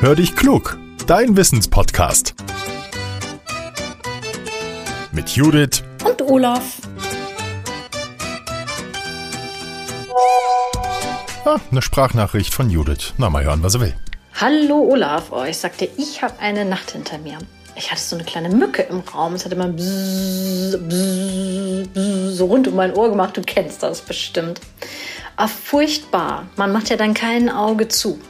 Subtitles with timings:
[0.00, 2.36] Hör dich klug, dein Wissenspodcast.
[5.10, 6.76] Mit Judith und Olaf.
[11.44, 13.12] Ah, eine Sprachnachricht von Judith.
[13.18, 13.94] Na, mal hören, was er will.
[14.34, 17.38] Hallo Olaf, oh, ich sagte, ich habe eine Nacht hinter mir.
[17.74, 19.34] Ich hatte so eine kleine Mücke im Raum.
[19.34, 23.36] Es hat immer bzz, bzz, bzz, so rund um mein Ohr gemacht.
[23.36, 24.60] Du kennst das bestimmt.
[25.34, 26.46] Aber ah, furchtbar.
[26.54, 28.20] Man macht ja dann kein Auge zu.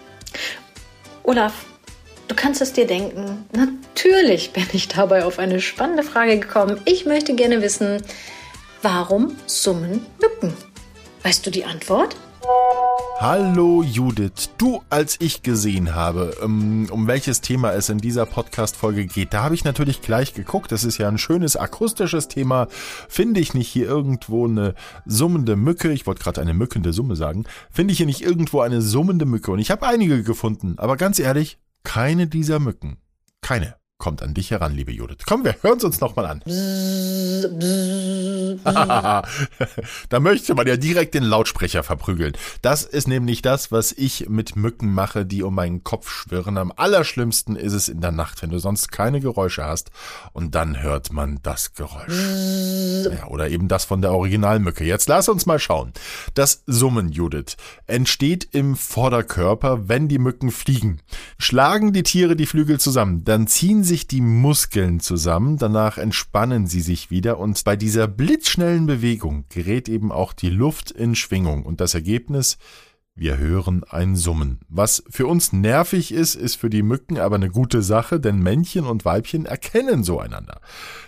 [1.29, 1.67] Olaf,
[2.27, 3.45] du kannst es dir denken.
[3.53, 6.81] Natürlich bin ich dabei auf eine spannende Frage gekommen.
[6.87, 8.03] Ich möchte gerne wissen,
[8.81, 10.57] warum summen Mücken?
[11.25, 12.17] Weißt du die Antwort?
[13.21, 18.27] Hallo Judith, du als ich gesehen habe, um, ähm, um welches Thema es in dieser
[18.27, 20.71] Podcast-Folge geht, da habe ich natürlich gleich geguckt.
[20.71, 22.69] Das ist ja ein schönes akustisches Thema.
[23.09, 25.91] Finde ich nicht hier irgendwo eine summende Mücke?
[25.91, 27.43] Ich wollte gerade eine mückende Summe sagen.
[27.73, 29.51] Finde ich hier nicht irgendwo eine summende Mücke?
[29.51, 32.99] Und ich habe einige gefunden, aber ganz ehrlich, keine dieser Mücken.
[33.41, 35.25] Keine kommt an dich heran, liebe Judith.
[35.27, 36.41] Komm, wir hören es uns nochmal an.
[40.09, 42.35] da möchte man ja direkt den Lautsprecher verprügeln.
[42.63, 46.59] Das ist nämlich das, was ich mit Mücken mache, die um meinen Kopf schwirren.
[46.59, 49.91] Am allerschlimmsten ist es in der Nacht, wenn du sonst keine Geräusche hast
[50.33, 52.15] und dann hört man das Geräusch.
[53.05, 54.85] Ja, oder eben das von der Originalmücke.
[54.85, 55.93] Jetzt lass uns mal schauen.
[56.35, 57.57] Das Summen, Judith,
[57.89, 61.01] entsteht im Vorderkörper, wenn die Mücken fliegen.
[61.39, 66.81] Schlagen die Tiere die Flügel zusammen, dann ziehen sich die Muskeln zusammen, danach entspannen sie
[66.81, 71.81] sich wieder und bei dieser blitzschnellen Bewegung gerät eben auch die Luft in Schwingung und
[71.81, 72.59] das Ergebnis
[73.21, 74.61] wir hören ein Summen.
[74.69, 78.87] Was für uns nervig ist, ist für die Mücken aber eine gute Sache, denn Männchen
[78.87, 80.61] und Weibchen erkennen so einander.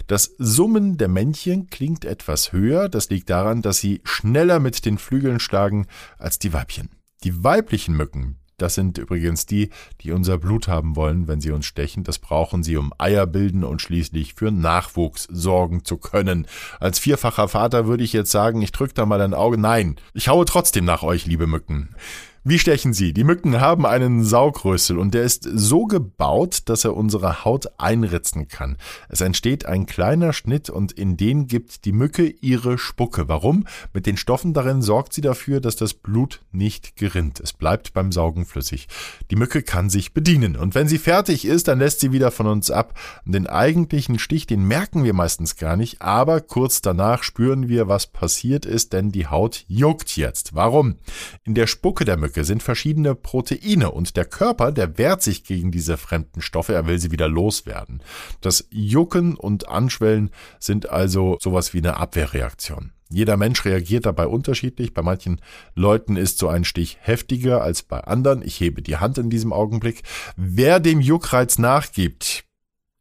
[0.09, 4.99] Das Summen der Männchen klingt etwas höher, das liegt daran, dass sie schneller mit den
[4.99, 5.87] Flügeln schlagen
[6.19, 6.89] als die Weibchen.
[7.23, 11.67] Die weiblichen Mücken, das sind übrigens die, die unser Blut haben wollen, wenn sie uns
[11.67, 12.05] stechen.
[12.05, 16.47] Das brauchen sie, um Eier bilden und schließlich für Nachwuchs sorgen zu können.
[16.79, 19.59] Als vierfacher Vater würde ich jetzt sagen, ich drück da mal ein Auge.
[19.59, 21.95] Nein, ich haue trotzdem nach euch, liebe Mücken.
[22.43, 23.13] Wie stechen sie?
[23.13, 28.49] Die Mücken haben einen Saugrüssel und der ist so gebaut, dass er unsere Haut einritzen
[28.49, 28.79] kann.
[29.11, 33.29] Es entsteht ein kleiner Schnitt und in den gibt die Mücke ihre Spucke.
[33.29, 33.67] Warum?
[33.93, 37.41] Mit den Stoffen darin sorgt sie dafür, dass das Blut nicht gerinnt.
[37.41, 38.89] Es bleibt beim Saugen flüssig.
[39.31, 42.47] Die Mücke kann sich bedienen und wenn sie fertig ist, dann lässt sie wieder von
[42.47, 42.99] uns ab.
[43.27, 48.07] Den eigentlichen Stich, den merken wir meistens gar nicht, aber kurz danach spüren wir, was
[48.07, 50.55] passiert ist, denn die Haut juckt jetzt.
[50.55, 50.97] Warum?
[51.45, 55.45] In der Spucke der Mücke Blutstücke sind verschiedene Proteine und der Körper, der wehrt sich
[55.45, 58.03] gegen diese fremden Stoffe, er will sie wieder loswerden.
[58.41, 62.93] Das Jucken und Anschwellen sind also sowas wie eine Abwehrreaktion.
[63.13, 64.95] Jeder Mensch reagiert dabei unterschiedlich.
[64.95, 65.41] Bei manchen
[65.75, 68.43] Leuten ist so ein Stich heftiger als bei anderen.
[68.43, 70.03] Ich hebe die Hand in diesem Augenblick.
[70.37, 72.45] Wer dem Juckreiz nachgibt,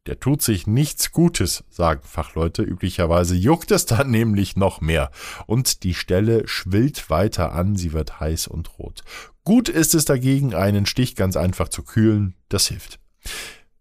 [0.09, 2.63] der tut sich nichts Gutes, sagen Fachleute.
[2.63, 5.11] Üblicherweise juckt es dann nämlich noch mehr.
[5.45, 9.03] Und die Stelle schwillt weiter an, sie wird heiß und rot.
[9.43, 12.33] Gut ist es dagegen, einen Stich ganz einfach zu kühlen.
[12.49, 12.99] Das hilft.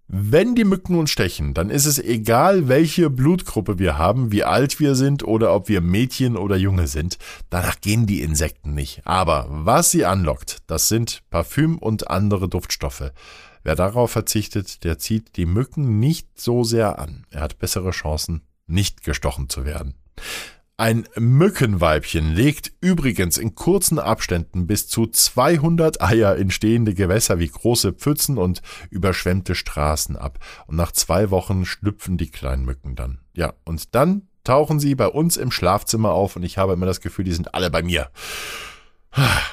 [0.07, 4.81] Wenn die Mücken uns stechen, dann ist es egal, welche Blutgruppe wir haben, wie alt
[4.81, 7.17] wir sind oder ob wir Mädchen oder Junge sind.
[7.49, 9.01] Danach gehen die Insekten nicht.
[9.07, 13.13] Aber was sie anlockt, das sind Parfüm und andere Duftstoffe.
[13.69, 17.27] Wer darauf verzichtet, der zieht die Mücken nicht so sehr an.
[17.29, 19.93] Er hat bessere Chancen, nicht gestochen zu werden.
[20.79, 27.49] Ein Mückenweibchen legt übrigens in kurzen Abständen bis zu 200 Eier in stehende Gewässer wie
[27.49, 30.39] große Pfützen und überschwemmte Straßen ab.
[30.67, 33.19] Und nach zwei Wochen schlüpfen die kleinen Mücken dann.
[33.35, 37.03] Ja, und dann tauchen sie bei uns im Schlafzimmer auf und ich habe immer das
[37.03, 38.09] Gefühl, die sind alle bei mir.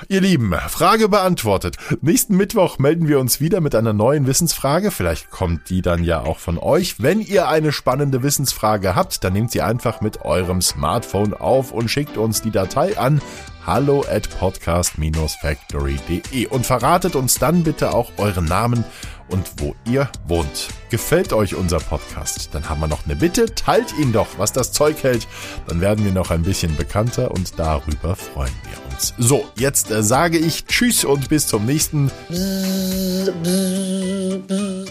[0.07, 1.77] Ihr Lieben, Frage beantwortet.
[2.01, 4.91] Nächsten Mittwoch melden wir uns wieder mit einer neuen Wissensfrage.
[4.91, 7.01] Vielleicht kommt die dann ja auch von euch.
[7.01, 11.89] Wenn ihr eine spannende Wissensfrage habt, dann nehmt sie einfach mit eurem Smartphone auf und
[11.89, 13.21] schickt uns die Datei an
[13.65, 18.83] hallo at podcast-factory.de und verratet uns dann bitte auch euren Namen
[19.29, 20.67] und wo ihr wohnt.
[20.89, 22.49] Gefällt euch unser Podcast?
[22.53, 25.27] Dann haben wir noch eine Bitte, teilt ihn doch, was das Zeug hält.
[25.67, 29.15] Dann werden wir noch ein bisschen bekannter und darüber freuen wir uns.
[29.17, 32.11] So, jetzt äh, sage ich Tschüss und bis zum nächsten.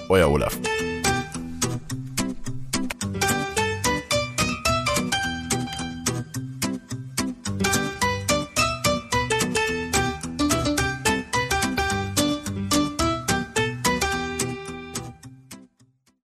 [0.08, 0.58] Euer Olaf.